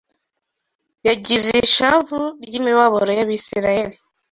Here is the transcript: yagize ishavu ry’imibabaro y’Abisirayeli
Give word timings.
yagize 1.07 1.51
ishavu 1.65 2.21
ry’imibabaro 2.45 3.11
y’Abisirayeli 3.17 3.97